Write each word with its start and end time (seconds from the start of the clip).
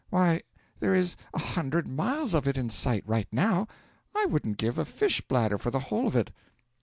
Why, 0.09 0.41
there 0.79 0.95
is 0.95 1.15
a 1.31 1.37
hundred 1.37 1.87
miles 1.87 2.33
of 2.33 2.47
it 2.47 2.57
in 2.57 2.71
sight, 2.71 3.03
right 3.05 3.27
now. 3.31 3.67
I 4.15 4.25
wouldn't 4.25 4.57
give 4.57 4.79
a 4.79 4.83
fish 4.85 5.21
bladder 5.21 5.59
for 5.59 5.69
the 5.69 5.77
whole 5.79 6.07
of 6.07 6.15
it.' 6.15 6.31